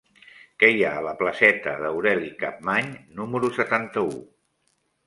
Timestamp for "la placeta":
1.07-1.75